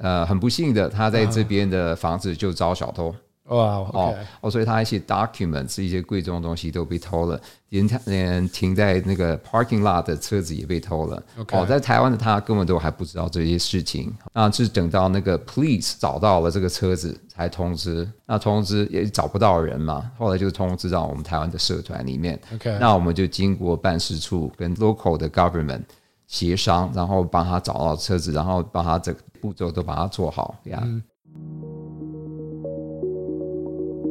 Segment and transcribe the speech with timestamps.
[0.00, 3.14] 呃，很不幸的，他在这边的房子就遭小偷。
[3.46, 11.22] 哇哦哦，所以他一些 documents 一些贵重的东西都被偷了，连连停在那个 parking lot 的车子也被偷了。
[11.52, 22.38] 哦，在台湾的他根本都还不知道这些事情，那是等到那个 police 找到了这个车子才通知，那通知也找不到人嘛，后来就通知到我们台湾的社团里面。
[22.54, 25.84] OK，那我们就经过办事处跟 local 的 government
[26.26, 30.82] 协商，然后帮他找到车子，然后帮他这个步骤都把它做好呀。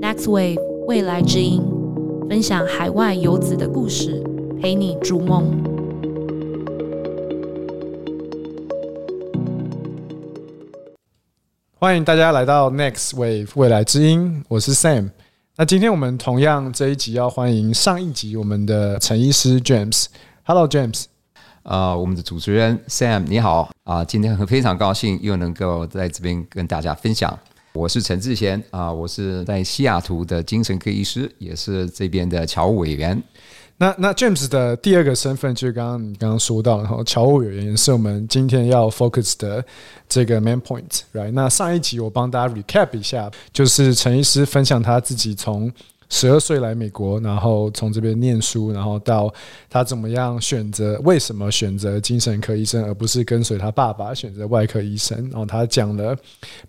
[0.01, 1.61] Next Wave 未来之音，
[2.29, 4.23] 分享海外游子的故事，
[4.61, 5.43] 陪你逐梦。
[11.79, 15.11] 欢迎大家来到 Next Wave 未来之音，我是 Sam。
[15.55, 20.05] 那今天我们同样这一集要欢迎上一集我们的陈医师 James。
[20.43, 21.05] Hello James，
[21.67, 27.37] 啊，我们的主持人 Sam 你好啊，今天很非常高兴又能够在这边跟大家分享。
[27.73, 33.21] 我是陈志贤啊，我是在西雅图的精神科医师，也是这边的侨务委员。
[33.75, 39.63] 那那 James 的第二个身份就是刚刚你刚刚说到，然后侨务委员是我们今天要 focus 的
[40.07, 41.31] 这个 main point，right？
[41.33, 45.69] 那上一集我帮大家 recap 一下，就是陈医师分享他自己从。
[46.09, 49.33] 十二岁来美国，然后从这边念书，然后到
[49.69, 50.97] 他怎么样选择？
[51.03, 55.17] 为什么选择精神科医生，而不是跟随他爸爸选择外科医生？
[55.29, 56.15] 然后他讲了，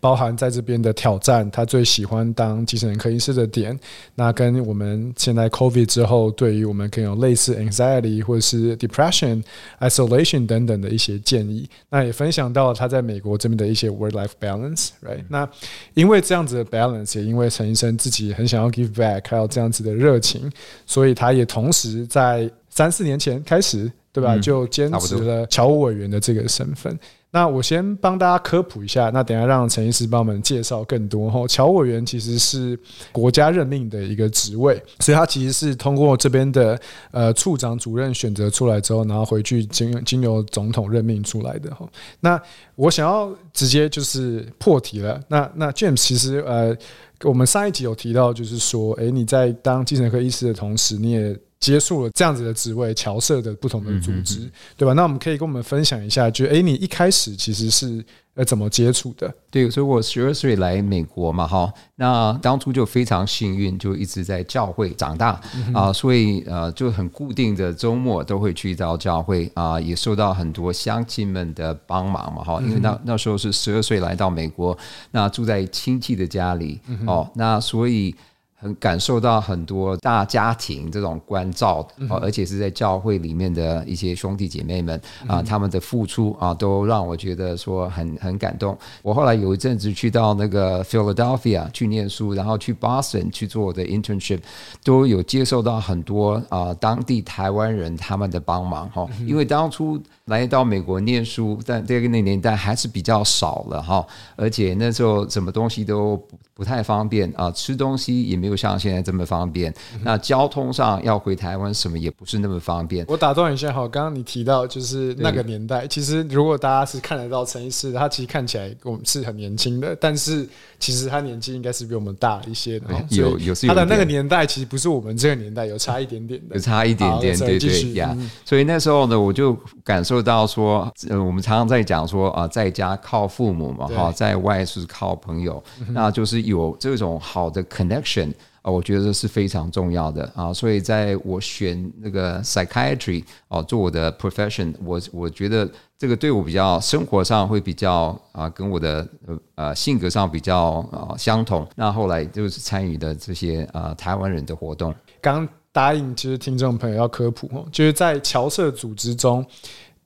[0.00, 3.78] 包含在这边的挑战，他最喜欢当精神科医师的点。
[4.16, 9.42] 那跟我们现在 COVID 之后，对于我们可以有类似 anxiety 或者是 depression、
[9.78, 11.68] isolation 等等的一些建议。
[11.90, 15.22] 那也分享到他在美国这边的一些 work-life balance，right？
[15.28, 15.48] 那
[15.94, 19.27] 因为这样子的 balance，也因为陈医生自己很想要 give back。
[19.28, 20.50] 还有这样子的热情，
[20.86, 24.36] 所以他也同时在三四年前开始，对吧？
[24.38, 26.98] 就坚持了侨务委员的这个身份。
[27.30, 31.30] 那我先帮大家科普一下，那等下让陈医师帮我们介绍更多。
[31.30, 32.78] 哈侨务委员其实是
[33.12, 41.74] 国家任命的一个职位，所以他其实是通过这边的呃处长主任选择出来之后，然后回去经经由总统任命出来的。
[41.74, 41.86] 哈，
[42.20, 42.40] 那
[42.74, 45.20] 我想要直接就是破题了。
[45.28, 46.76] 那那 James 其实呃。
[47.24, 54.92] 我们上一集有提到，就是说，哎，你在当精神科医师的同时，你也接触了这样子的职位，侨社的不同的组织，对吧？
[54.92, 58.04] 那我们可以跟我们分享一下，就哎，你一开始其实是。
[58.34, 59.34] 呃，怎么接触的？
[59.50, 65.40] 对，所以我十二岁来美国嘛，哈，那当初就非常幸运，就一直在教会长大
[65.74, 74.78] 啊，所以呃，就很固定的周末都会去到教会啊，也受到很多乡亲们的帮忙嘛，哈，因为那那时候是十二岁来到美国，
[75.10, 78.14] 那住在亲戚的家里哦，那所以。
[78.60, 81.86] 很感受到很多大家庭这种关照，
[82.20, 88.76] 而且是在教会里面的一些兄弟姐妹们啊，他们的付出啊，都让我觉得说很很感动。
[89.00, 94.40] 我后来有一阵子去到那个 Philadelphia 去念书，然后去 Boston 去做我的 internship，
[94.82, 100.00] 都有接受到很多啊当地台湾人他们的帮忙哈，因为当初。
[100.28, 109.72] 来到美国念书，但这个那年代还是比较少了哈，而且那时候什么东西都不不太方便啊，吃东西也没有像现在这么方便。
[110.02, 113.04] 那交通上要回台湾什么也不是那么方便。
[113.08, 120.46] 我打断一下哈，刚刚你提到就是那个年代，其实如果大家是看得到陈医师，他其实看起来我们是很年轻的，但是
[120.78, 122.86] 其实他年纪应该是比我们大一些的。
[123.08, 128.16] 有有他的那个年代其实不是我们这个年代，有差一点点的，有差一点点，对对呀。
[128.44, 130.18] 所以那时候呢，我就感受。
[130.28, 135.62] 到说，呃，我们常常在讲说啊，在家靠父母嘛，哈，在外是靠朋友，
[135.92, 138.30] 那就是有这种好的 connection
[138.62, 140.52] 啊，我觉得是非常重要的啊。
[140.52, 145.68] 所以在我选那个 psychiatry 哦做我的 profession，我我觉得
[145.98, 149.06] 这个对我比较生活上会比较啊，跟我的
[149.54, 151.66] 呃性格上比较啊相同。
[151.76, 159.44] 那后来就是参与的这些啊台湾人的活动，刚答应其实听众朋友要科普哦，就是在侨社组织中。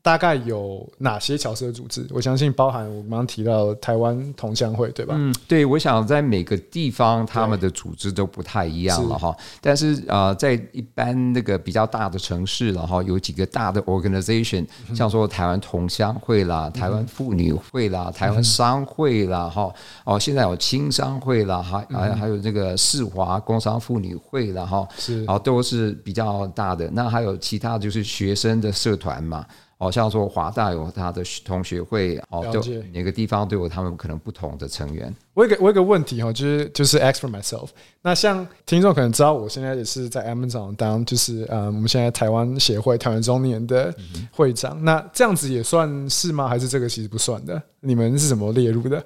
[0.02, 2.04] 大概有哪些侨社组织？
[2.10, 5.14] 我相信包含我刚刚提到台湾同乡会，对吧？
[5.16, 9.32] 嗯，对，我想在每个地方他们的组织都不太一样了哈。
[9.60, 19.72] 但是啊，在一般那个比较大的城市了哈，有几个大的 organization，像说台湾同乡会啦、台湾妇女会啦、台湾商会啦哈。
[20.04, 24.84] 哦，现在有青商会啦，还还还有这个世华工商妇女会啦哈。
[24.98, 26.90] 是，然后都是比较大的。
[26.92, 29.46] 那还有其他就是学生的社团嘛。
[29.82, 35.12] 好像说华大有他的同学会，哦，都了解每个地方都有他们可能不同的成员。
[35.34, 37.70] 我有个我有个问题哈，就是就是 ask for myself。
[38.00, 43.92] 那像听众可能知道，我现在也是在 Amazon 当就是呃，我们现在台湾协会台湾中年的
[44.30, 44.78] 会长。
[44.84, 46.46] 那这样子也算是吗？
[46.46, 47.60] 还是这个其实不算的？
[47.80, 49.04] 你们是怎么列入的？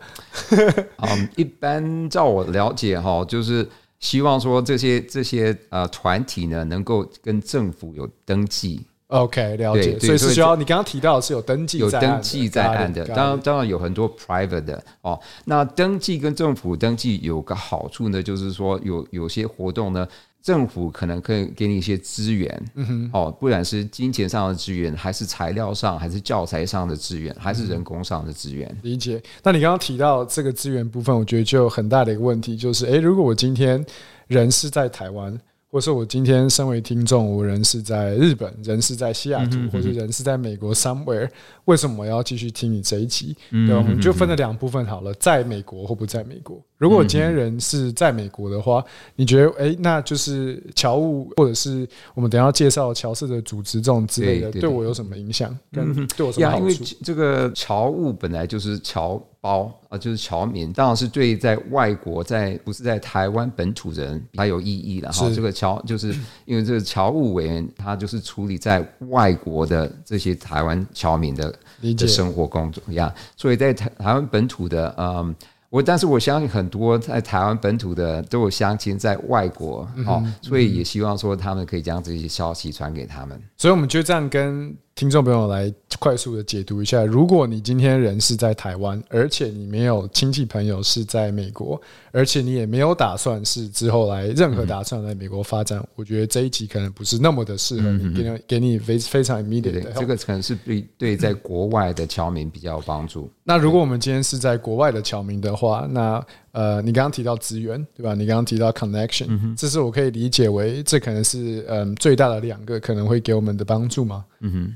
[1.01, 3.67] 嗯，一般照我了解哈，就是
[3.99, 9.99] 希望说这些这些呃团体呢，能够跟政府有登记，OK，了解。
[10.01, 15.19] 所以是需要你刚刚提到的是有登记有登记在案的当然当然有很多 private 的哦。
[15.45, 20.07] 那登记跟政府登记有个好处呢，就是说有有些活动呢，
[20.43, 28.77] 政府可能可以给你一些资源，嗯哼，哦，不管是金钱上的资源，还是材料上，还是教材上的资源，还是人工上的资源。
[28.83, 29.23] 理解。
[29.43, 33.85] 那你刚刚提到这个资源部分，我觉得就有很大的一个问题，就是诶，如果我今天
[34.27, 35.37] 人是在台湾，
[35.71, 41.29] 或是我今天身为听众，我人是在日本，人是在西雅图，或者人是在美国 somewhere，
[41.65, 43.37] 为什么我要继续听你这一集？
[43.51, 43.77] 对吧？
[43.77, 46.63] 我们就分了两部分好了，在美国或不在美国。
[46.79, 48.85] 如果今天人是在美国的话，
[49.15, 55.57] 你觉得诶，那就是侨务或者是我们等一下介绍侨社的组织这种之类的，对我有什么影响？
[55.73, 56.97] 跟对我有什么呀，因为好处？
[57.03, 65.27] 这个侨务本来就是侨胞啊，就是侨民，当然是对在外国在不是在台湾本土人比较有意义的哈。
[65.27, 66.15] 是这个侨就是
[66.45, 71.55] 因为这个侨务委员他就是处理在外国的这些台湾侨民的
[71.97, 75.35] 的生活工作呀，所以在台台湾本土的嗯。
[75.69, 83.41] 我但是我相信很多在台湾本土的都有乡亲在外国哦，所以也希望说他们可以将这些消息传给他们。
[83.57, 91.81] 所以我们就这样跟听众朋友来快速的解读一下：如果你今天人是在台湾，而且你没有亲戚朋友是在美国，
[92.13, 103.31] 而且你也没有打算是之后来任何打算来美国发展，我觉得这一集可能不是那么的适合你，给你给你非非常 immediate 这个可能是对对在国外的侨民比较有帮助。
[103.45, 108.15] 那如果我们今天是在国外的侨民的话，那呃，你刚刚提到资源，对吧？
[108.15, 114.25] 你刚刚提到 connection，、这是我可以理解为这可能是嗯最大的两个可能会给我们的帮助吗？
[114.41, 114.75] 嗯，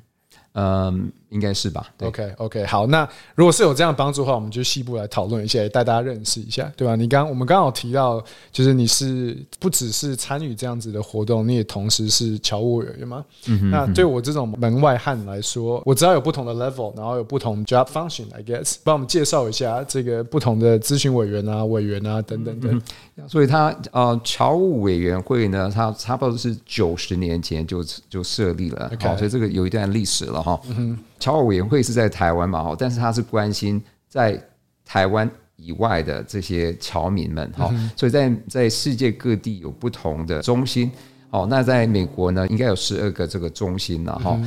[0.55, 1.87] Um, 应该是吧？
[1.97, 6.95] 对 OK OK，好，那如果是有这样帮助的话，我们就细部来讨论一下，也带大家认识一下，对吧？
[6.95, 8.23] 你刚我们刚好提到，
[8.53, 13.25] 就是你是不只是参与这样子的活动，你也同时是侨务委员吗？
[13.71, 22.83] 那对我这种门外汉来说，我知道有不同的 level，然后有不同 job function，I guess，帮我们介绍一下这个不同的咨询委员啊、委员啊等等等。
[23.29, 30.59] 所以他呃，侨务委员会呢，它差不多是九十年前就就设立了，OK 好，所以这个有一段历史了哈。
[31.21, 34.43] 侨务委员会是在台湾嘛，哈，但是他是关心在
[34.85, 40.91] 台湾以外的这些侨民们哈，所以在在世界各地有不同的中心。
[41.31, 44.41] 哦，那在美国呢，应该有十二个这个中心了哈。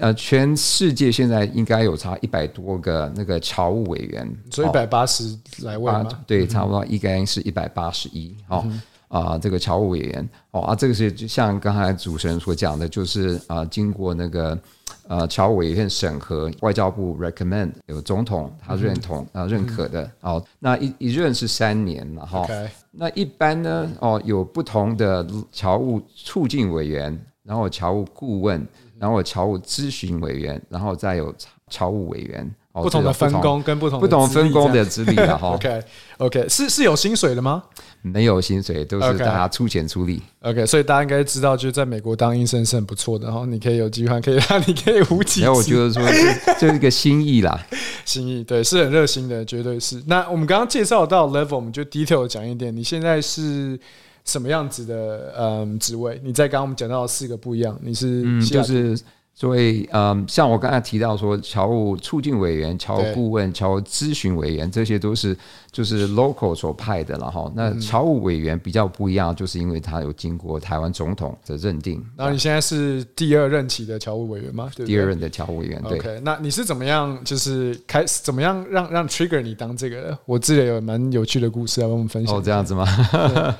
[0.00, 8.66] 呃，全世界现在应该有差一百多个那个侨务委员，哦所以一百八十来位啊？，对，差不多应该是一百八十一哦。
[9.14, 10.28] 啊，这个侨务委员。
[10.50, 14.58] 哦啊，这个是就像刚才主持人所讲的，就是啊，经过那个
[15.06, 20.10] 呃侨务委员审核，外交部 recommend 有总统他认同啊认可的。
[20.20, 22.44] 哦，那一一任是三年了哈。
[22.90, 28.66] 那一般呢哦有不同的侨务促进委员，然后侨务顾问，
[28.98, 31.32] 然后侨务咨询委员，然后再有
[31.68, 32.52] 侨务委员。
[32.74, 35.50] 哦不同的分工跟不同不同分工的资历了哈。
[35.54, 35.82] OK
[36.18, 37.62] OK，是是有薪水的吗？
[38.02, 40.20] 没有薪水，都是大家出钱出力。
[40.40, 47.58] OK，所以大家应该知道，就是在美国当医生是很不错的，然后你可以有机会，可以让你可以无几然后我觉得说这 这是一个心意啦，
[48.04, 50.02] 心意，对，是很热心的，绝对是。
[50.06, 53.78] 那我们刚刚介绍到 level，我们就 detail 讲一点，你现在是
[54.24, 56.20] 什么样子的嗯职位？
[56.24, 58.98] 你在刚刚我们讲到的四个不一样，你是就是
[59.36, 65.36] 所以嗯，像我刚才提到说，侨务促进委员、侨务顾问、侨务咨询委员，这些都是
[65.72, 67.50] 就是 local 所派的了哈。
[67.56, 74.70] 那嗯侨务委员比较不一样，就是因为他有经过台湾总统的认定，然后你现在是第二任期的侨务委员吗？
[74.76, 75.98] 对不对第二任的侨务委员对。
[75.98, 80.18] OK，那你是怎么样，就是开始怎么样让让 trigger 你当这个的？
[80.26, 82.36] 我自己有蛮有趣的故事要跟我们分享。
[82.36, 82.86] 哦，这样子吗？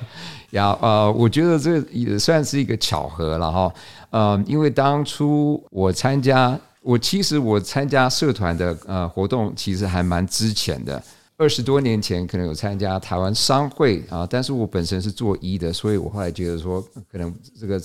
[0.51, 3.69] 呀，呃，我觉得这也算是一个巧合了哈。
[4.15, 11.03] 呃，因为当初我参加，我其实我参加社团的呃活动，其实还蛮之前的。
[11.35, 16.81] 二十多年前可能有参加台湾商会啊，但是我本身是做医的，所以我后来觉得说，
[17.11, 17.77] 可能这个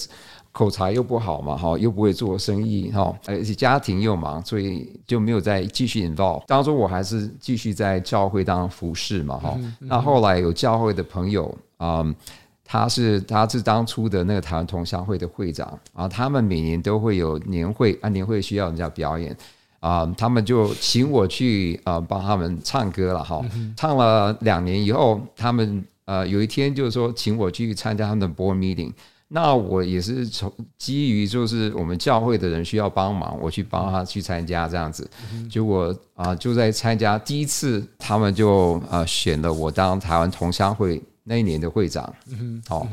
[0.52, 6.44] 口才又不好嘛，哈，又不会做生意，哈，而且家庭又忙，所以就没有再继续 involve。
[6.46, 9.58] 当初我还是继续在教会当服侍嘛，哈。
[9.80, 12.14] 那后来有教会的朋友，嗯。
[12.72, 19.36] 他是他是当初的那个台湾同乡会的会长，然后他们每年都会有年会，啊年会需要人家表演，
[19.80, 23.44] 啊、他们就请我去啊、帮他们唱歌了哈。
[23.76, 28.92] 唱了两年以后，他们呃有一天就是说请我去参加他们的 board meeting。
[29.32, 35.10] 那我也是从基于就是我们教会的人需要帮忙，我去帮他去参加这样子。
[35.50, 42.12] 结果啊、就在参加第一次，他们就啊选了我当台湾同乡会那一年的会长。
[42.30, 42.86] 嗯好、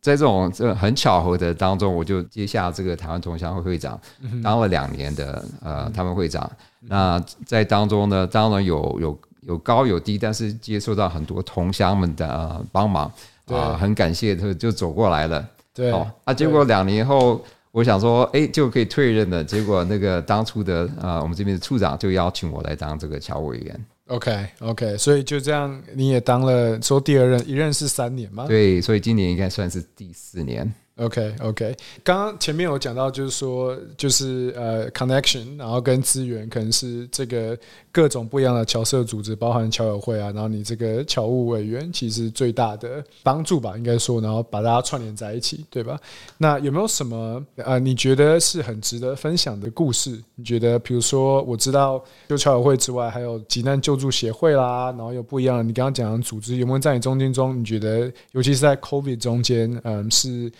[0.00, 4.00] 在这种这很巧合的当中，我就接下这个台湾同乡会会长，
[4.42, 6.50] 当了两年的呃他们会长。
[6.80, 13.10] 那在当中呢，当然有有有高有低，但是接受到很多同乡们的、呃、帮忙
[13.46, 15.46] 对啊、很感谢他就走过来了。
[15.74, 19.42] 对哦啊，结果两年后，我想说，哎，就可以退任了。
[19.42, 23.86] 结果那个当初的呃，我们这边的处长就邀请我来当这个侨委员。
[24.10, 28.46] OK OK，所以就这样，你也当了说第二任，一任是三年吗？
[28.48, 30.70] 对，所以今年应该算是第四年。
[30.96, 37.58] OK OK，刚刚前面有讲到，就是说，就是呃，connection，然后跟资源可能是这个
[37.90, 45.98] 各种不一样的侨社组织，包含侨友会啊，然后你这个侨务委员，其实最大的帮助吧，应该说，然后把大家串联在一起，对吧？
[46.36, 50.22] 那有没有什么呃，你觉得是很值得分享的故事？
[50.34, 60.52] 你觉得，比如说，我知道就侨友会之外，还有急难救助协会啦，然后有不一样的，你刚刚讲的组织，有没有在你中间中，你觉得，尤其是在 COVID 中间，嗯，是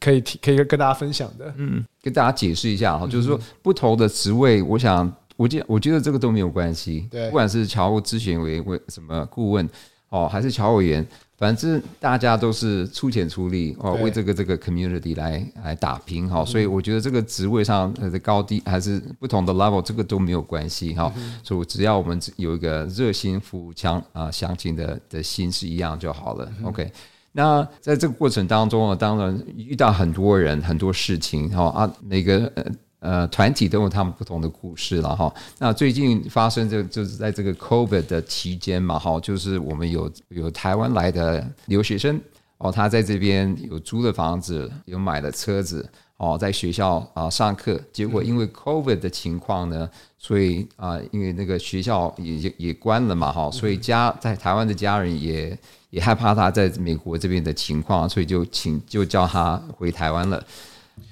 [0.00, 1.52] 可以提可以跟大家分享的？
[1.56, 7.08] 嗯，跟大家解释一下哈，就是说不同的职位，我想，我觉我觉得这个都没有关系。
[7.10, 9.68] 对不管是侨务咨询委为什么顾问
[10.08, 16.44] 哦，还是侨委员，反正大家都是出钱出力哦，为这个这个 community 来来打拼哈。
[16.44, 21.12] 所以我觉得这个职位上呃的高低还是不同的 level，这个都没有关系哈。
[21.42, 26.50] 所以只要我们有一个热心服务强啊乡亲的的心是一样就好了。
[26.64, 26.90] OK。
[27.38, 32.64] 那在这个过程当中呢，当然遇到很多人、很多事情哈啊，每个呃
[32.98, 35.32] 呃团体都有他们不同的故事了哈。
[35.56, 42.20] 那最近发生这就是在这个 COVID 的期间嘛哈，就是我们有有台湾来的留学生
[42.56, 55.56] 哦，他在这边有租的房子，有买了车子哦，在学校啊上课，结果因为 COVID 的情况呢，所以啊，因为那个学校也也也关了嘛哈，所以家在台湾的家人也
[55.90, 60.42] 也害怕他在美国这边的情况，所以就请就叫他回台湾了。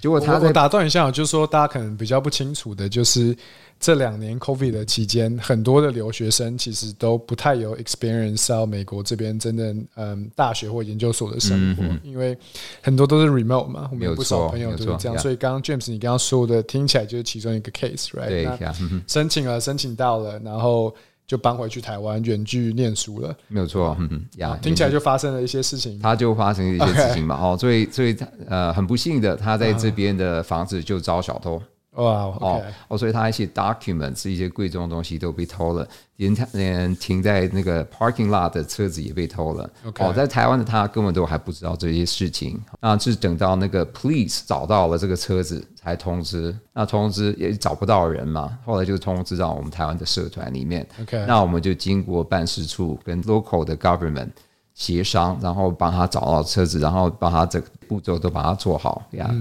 [0.00, 3.34] 结果他我我打断一下，就是说大家可能比较不清楚的，就是
[3.78, 12.36] 这两年 COVID 的期间，很多的留学生其实都不太有 experience 到美国这边真正嗯大学或研究所的生活，因为
[12.82, 18.44] 很多都是 remote 嘛，我们有有不少朋友都是这样，所以刚刚 James 你刚刚说的听起来就是其中一个 case，right？
[18.44, 20.92] 那对，嗯申请了，申请到了，然后
[21.26, 25.98] 就搬回去台湾远距念书了，没有错，嗯哼呀，听起来就发生了一些事情。
[25.98, 28.16] 他就发生一些事情嘛，哦，所以所以
[28.46, 31.60] 呃很不幸的，他在这边的房子就遭小偷。
[31.96, 35.86] 哇哦哦，所以他一些 documents 一些贵重的东西都被偷了，
[36.16, 39.68] 连他连停在那个 parking lot 的车子也被偷了。
[39.98, 50.86] 哦，在台湾的他根本都还不知道这些事情，那是等到那个 police 找到了这个车子才通知，那通知也找不到人嘛，后来就通知到我们台湾的社团里面。
[51.00, 54.28] OK 那我们就经过办事处跟 local 的 government
[54.76, 59.34] 协商，然后帮他找到车子，然后把他这个步骤都把它做好呀。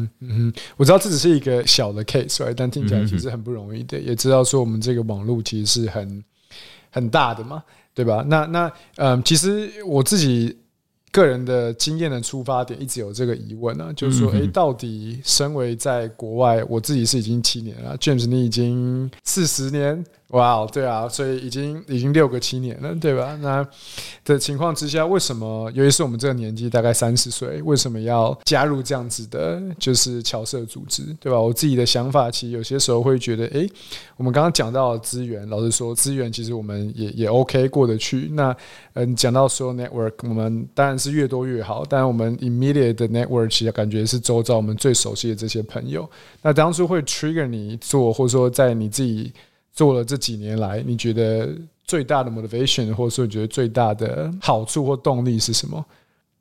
[0.77, 6.23] 我知道这只是一个小的 case，但听起来其实很不容易的，也知道说我们这个网络其实是很
[6.89, 7.61] 很大的嘛，
[7.93, 8.23] 对吧？
[8.27, 10.57] 那那嗯，其实我自己
[11.11, 23.37] 个人的经验的出发点一直有这个疑问啊，就是说，诶，到底身为在国外，我自己是已经七年了，James 你已经四十年，哇哦，对啊，所以已经已经六个七年了，对吧？
[23.41, 23.65] 那
[24.23, 31.39] 的情况之下，为什么，尤其是我们这个年纪，大概三十岁，为什么要加入这样子的，就是侨社组织，对吧？
[31.39, 33.69] 我自己的想法，其实有些时候会觉得，诶，
[34.17, 38.27] 我们刚刚讲到资源，老实说，资源其实我们也也 OK 过得去。
[38.33, 38.53] 那
[38.93, 46.09] 嗯，讲到说 network，我们当然是越多越好，但我们 immediate network 其实感觉是周遭我们最熟悉的这些朋友。
[46.41, 49.31] 那当初会 trigger 你做，或者说在你自己
[49.75, 51.49] 做了这几年来，你觉得
[51.83, 55.85] 最大的 motivation，或者说你觉得最大的好处或动力是什么？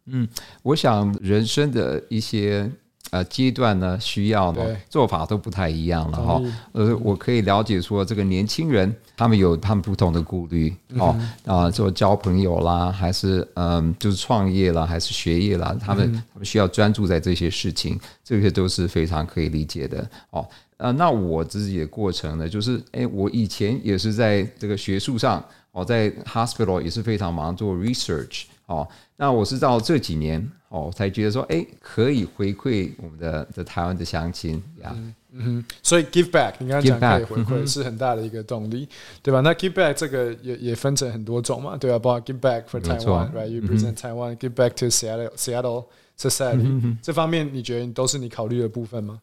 [0.07, 0.29] 嗯
[0.62, 2.71] 我想人生的一些
[3.11, 6.43] 呃阶段呢，需要呢做法都不太一样了哈。
[6.73, 20.47] 呃，我可以了解说，这个年轻人他们有他们不同的顾虑哦啊，做交朋友啦，还是嗯，就是创业啦，还是学业啦，他们他们需要专注在这些事情，这些都是非常可以理解的哦。
[20.85, 28.87] 呃，那我自己的过程呢，就是哎，我以前也是在这个学术上，哦，在 hospital 也是非常忙做 research 哦。
[29.17, 34.95] 那我是到这几年哦，才觉得说，哎，可以回馈我们的的台湾的乡亲呀。
[35.33, 38.87] 嗯，所以 give back，你刚刚讲 Give 可以回馈是很大的一个动力，
[39.23, 39.41] 对吧？
[39.41, 41.99] 那 give back 这个也也分成很多种嘛，对吧？
[41.99, 45.87] 包括 give back for Taiwan，right？You present Taiwan，give back to Seattle Seattle
[46.19, 49.19] society， 这方面你觉得都是你考虑的部分吗？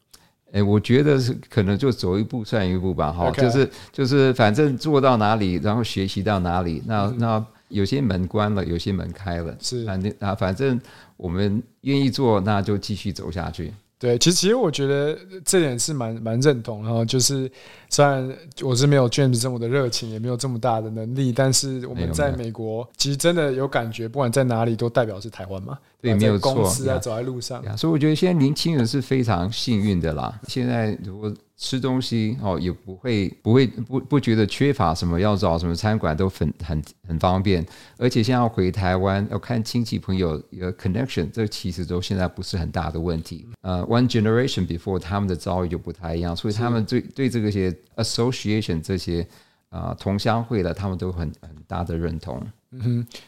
[0.52, 10.78] 哎，我觉得是可能就走一步算一步吧，哈就是就是反正做到哪里，然后学习到哪里，那、嗯那有些门关了，有些门开了，是反正啊，反正
[11.16, 13.74] 我们愿意做，那就继续走下去。
[13.98, 17.50] 对，其实其实我觉得这点是蛮蛮认同，然后就是
[17.88, 18.30] 虽然
[18.62, 25.78] 我是没有 James 这么的热情，也没有这么大的能力，但是我们在美国其实真的有感觉，不管在哪里都代表是台湾嘛。
[26.02, 30.40] 对没有错公司啊，走在路上，所以我觉得现在年轻人是非常幸运的啦。
[30.48, 37.64] 现在如果吃东西哦，也不会不会不不觉得缺乏什么，要找什么餐馆都很很很方便。
[37.98, 43.46] 而且现在要回台湾要看亲戚朋友有 connection，这其实都现在不是很大的问题。
[43.62, 49.22] 呃，one generation before 他们的遭遇就不太一样，所以他们对对这个些 association 这些
[49.70, 52.42] 啊、呃同乡会的，他们都很很大的认同。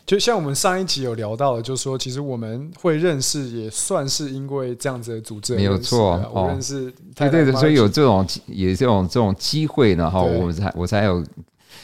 [0.06, 6.48] 就像我们上一集有聊到的，就是说其实我们会认识，也算是因为这样子的组织而没有错啊我哦。
[6.48, 11.22] 认识对对对，所以有这种也这种这种机会呢，哈，我们才我才有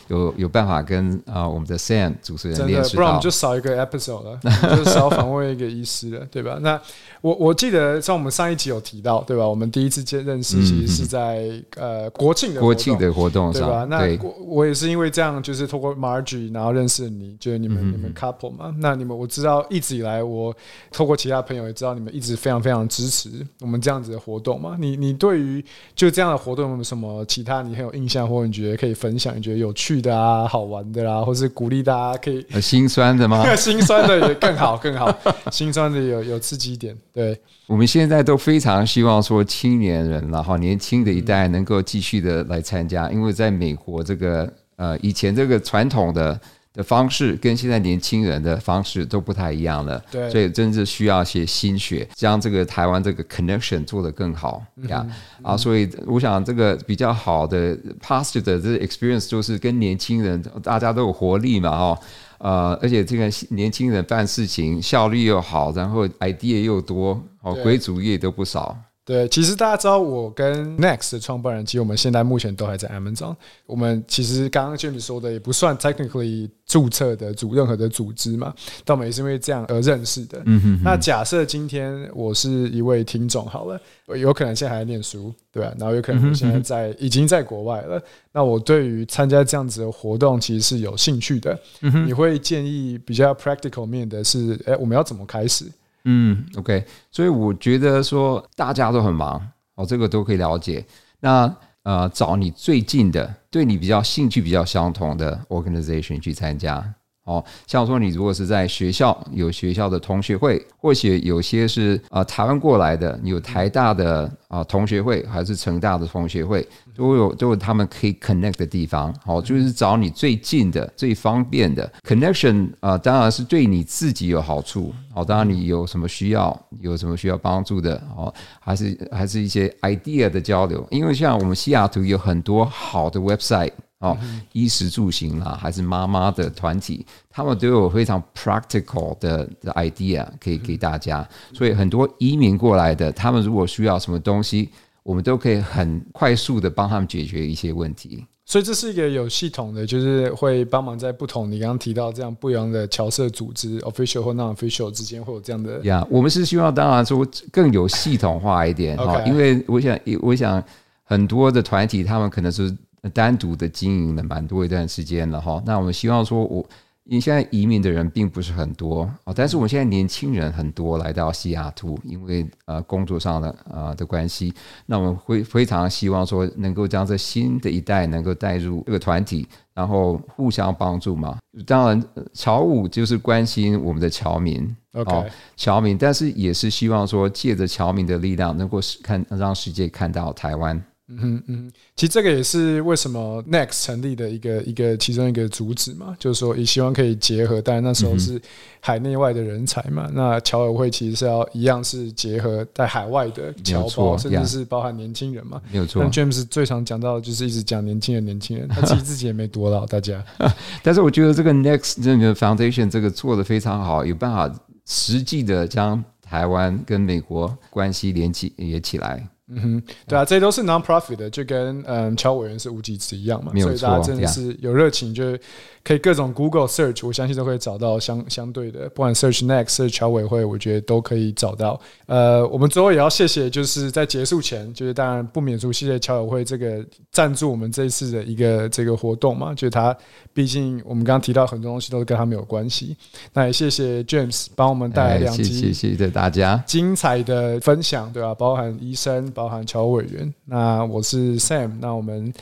[0.10, 3.40] 有有办法跟啊、我们的 Sam 主持人真的，不然我们就。
[3.40, 4.40] 少一个 episode 了，
[4.76, 6.58] 就少访问一个医师了，对吧？
[6.62, 6.78] 那
[7.22, 9.48] 我我记得像我们上一集有提到，对吧？
[9.48, 13.86] 我们第一次见认识其实是在、呃国庆的国庆的活动对吧？
[13.90, 18.76] 那我我也是因为这样，就是透过 Margie，然后认识你，就是你们、嗯你们 couple 嘛。
[18.80, 20.54] 那你们我知道一直以来，我
[20.92, 23.30] 透过其他朋友也知道你们一直非常非常支持
[23.62, 24.76] 我们这样子的活动嘛。
[24.78, 25.64] 你你对于
[25.96, 33.44] 就这样的活动有没有什么其他你很有印象，或者你觉得可以分享，你觉得有趣的啊、好玩的啦，或是鼓励大家可以 呃心酸的吗？
[33.56, 35.10] 心酸的也更好更好，
[35.52, 37.40] 心酸的有有刺激一点，对。
[37.68, 46.40] 我们现在都非常希望说青年人，然后年轻的一代能够继续的来参加，因为在美国这个呃以前这个传统的
[46.74, 55.06] 的方式跟现在年轻人的方式都不太一样了，对所以真是需要一些心血，将这个台湾这个 connection 做得更好呀、
[55.42, 62.00] 啊，所以我想这个比较好的 positive 的这 experience 就是跟年轻人大家都有活力嘛，哈。
[62.40, 68.78] 呃，而且这个年轻人办事情效率又好，然后 idea 又多，哦，对鬼主意都不少。
[69.10, 73.36] 对，其实大家知道，我跟 Next 的创办人，其实我们现在目前都还在 Amazon。
[73.66, 78.54] 我们其实刚刚 James 说的，也不算 technically 注册的组任何的组织嘛，
[78.86, 80.40] 但我们也是因为这样而认识的。
[80.46, 83.82] 嗯哼那假设今天我是一位听众好了，
[84.16, 88.00] 有可能现在还在念书，对吧、然后有可能我现在在已经在国外了。
[88.32, 91.60] 那我对于参加这样子的活动其实是有兴趣的。
[91.82, 95.66] 嗯哼你会建议比较 practical 面的是，哎，我们要怎么开始？
[96.12, 99.40] 嗯，OK，所以我觉得说大家都很忙，
[99.76, 100.84] 哦，这个都可以了解。
[101.20, 106.84] 那呃，找你最近的、对你比较兴趣比较相同的 organization 去参加。
[107.30, 119.14] 哦，像说你如果是在学校有学校的同学会，或许有些是呃台湾过来的，你有台大的啊、呃同学会，还是成大的同学会，都有都有他们可以 connect 的地方。
[119.24, 124.92] 好、就是找你最近的、最方便的 connection 啊、当然是对你自己有好处。
[125.14, 130.84] 好、当然你有什么需要，有什么需要帮助的，哦，还是还是一些 idea 的交流。
[130.90, 133.74] 因为像我们西雅图有很多好的 website。
[134.00, 134.18] 哦，
[134.54, 141.28] 衣食住行啦，还是妈妈的团体，他们都有非常 practical 的的 idea 可以给大家。
[141.54, 144.70] 所以很多移民过来的，他们如果需要什么东西，
[145.04, 148.26] 我们都可以很快速的帮他们解决一些问题。
[148.46, 160.64] 所以这是一个有系统的，就是会帮忙在不同你刚刚提到这样不一样的侨社组织 official 或 non official 之间会有这样的呀我们是希望当然说更有系统化一点哈 OK 因为我想，我想
[161.04, 162.76] 很多的团体他们可能是
[163.14, 165.62] 单独的经营了蛮多一段时间了哈。
[165.66, 166.66] 那我们希望说我。
[167.06, 174.54] 因为现在移民的人并不是很多哦，但是我们现在年轻人很多来到西雅图，因为呃工作上的呃的关系，
[174.86, 181.40] 那我们会非常希望说能够将这新的一代能够带入这个团体，然后互相帮助嘛。
[181.66, 185.26] 当然，呃侨务就是关心我们的侨民，OK，、哦
[185.58, 190.80] 侨民，但是也是希望说借着侨民的力量，能够使看让世界看到台湾。
[191.10, 198.40] 嗯哼嗯哼，其实这个也是为什么 Next 成立的一个一个其中一个主旨嘛，就是说也希望可以结合，当然那时候是
[198.80, 205.62] 海内外的人才嘛，那侨委会其实是要一样是结合在海外的侨胞，甚至是包含年轻人嘛。
[205.72, 210.24] 没有错但，James 最常讲到的就是一直讲年轻人，年轻人，他 其实自己也没多老，大家。
[210.84, 214.54] 但是我觉得这个 Next 这个 Foundation 这个做的非常好，有办法
[214.86, 219.28] 实际的将台湾跟美国关系连起也起来。
[219.50, 225.40] 嗯哼，对啊，这些都是 non-profit 的，就跟嗯乔委员是无极值一样嘛，所以大家真的是有热情，就是
[225.84, 231.80] 可以各种 Google search，我相信都会找到相相对的，不管 search next、search 侨委会，我觉得都可以找到。
[232.06, 239.96] 呃，我们最后也要谢谢，就是在结束前，就是当然不免俗，谢谢乔委会这个赞助我们这一次的一个这个活动嘛，就是他
[240.34, 242.96] 毕竟我们刚刚提到很多东西都是跟他们有关系，
[243.34, 250.34] 那也谢谢 James 帮我们带来哎两集谢谢谢大家，精彩的分享，对吧、包含医生，包含乔委员。
[250.44, 252.34] 那我是 Sam，那我们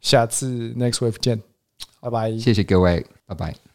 [0.00, 1.38] 下次 Next Wave 见，
[2.00, 2.38] 拜拜。
[2.38, 3.65] 谢谢各位，拜拜。